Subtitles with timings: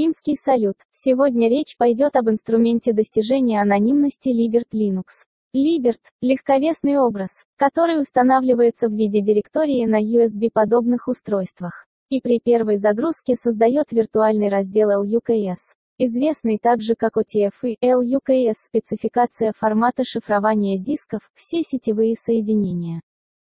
[0.00, 0.76] Римский салют.
[0.92, 5.26] Сегодня речь пойдет об инструменте достижения анонимности Libert Linux.
[5.54, 11.86] Libert– легковесный образ, который устанавливается в виде директории на USB-подобных устройствах.
[12.08, 15.58] И при первой загрузке создает виртуальный раздел LUKS,
[15.98, 23.02] известный также как OTF и LUKS спецификация формата шифрования дисков, все сетевые соединения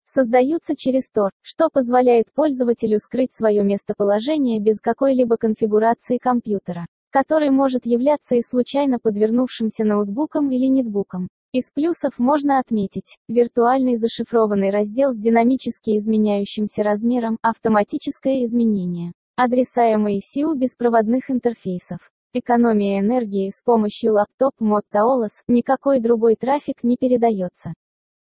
[0.08, 7.86] создаются через Tor, что позволяет пользователю скрыть свое местоположение без какой-либо конфигурации компьютера, который может
[7.86, 11.28] являться и случайно подвернувшимся ноутбуком или нетбуком.
[11.54, 20.44] Из плюсов можно отметить виртуальный зашифрованный раздел с динамически изменяющимся размером, автоматическое изменение, адреса MAC
[20.44, 27.74] у беспроводных интерфейсов, экономия энергии с помощью лаптоп мод Taolos, никакой другой трафик не передается.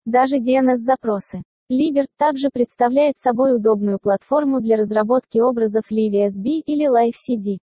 [0.06, 7.60] Даже DNS-запросы, Libert также представляет собой удобную платформу для разработки образов LiveSB или LiveCD,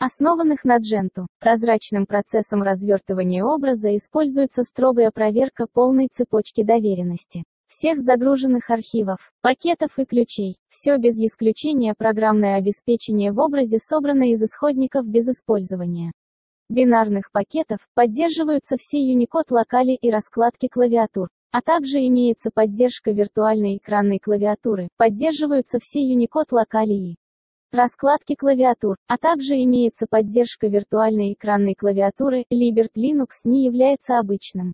[0.00, 1.26] основанных на Gentoo.
[1.38, 10.04] Прозрачным процессом развертывания образа используется строгая проверка полной цепочки доверенности всех загруженных архивов, пакетов и
[10.04, 10.56] ключей.
[10.68, 16.10] Все без исключения программное обеспечение в образе собрано из исходников без использования
[16.68, 21.28] бинарных пакетов, поддерживаются все Unicode локали и раскладки клавиатур.
[21.54, 27.14] А также имеется поддержка виртуальной экранной клавиатуры, поддерживаются все Unicode локалии.
[27.70, 34.72] Раскладки клавиатур, а также имеется поддержка виртуальной экранной клавиатуры, Libert Linux не является обычным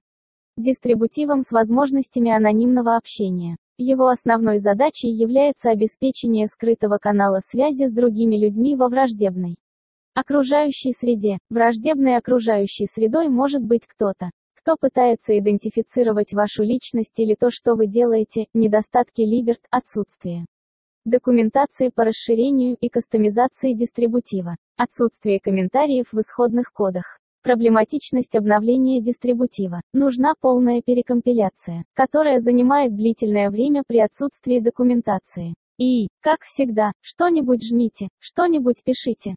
[0.57, 3.59] дистрибутивом с возможностями анонимного общения.
[3.77, 9.59] Его основной задачей является обеспечение скрытого канала связи с другими людьми во враждебной
[10.15, 11.41] окружающей среде.
[11.51, 14.31] Враждебной окружающей средой может быть кто-то,
[14.63, 20.45] кто пытается идентифицировать вашу личность или то, что вы делаете, недостатки Libert, отсутствие
[21.07, 30.35] документации по расширению и кастомизации дистрибутива, отсутствие комментариев в исходных кодах, проблематичность обновления дистрибутива, нужна
[30.39, 35.55] полная перекомпиляция, которая занимает длительное время при отсутствии документации.
[35.79, 39.37] И, как всегда, что-нибудь жмите, что-нибудь пишите.